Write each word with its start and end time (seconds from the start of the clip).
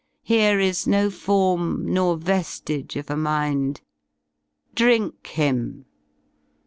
Here 0.23 0.59
is 0.59 0.87
no 0.87 1.11
form, 1.11 1.93
nor 1.93 2.17
veilige 2.17 2.95
of 2.99 3.11
a 3.11 3.15
mind. 3.15 3.81
Drink 4.73 5.27
him! 5.27 5.85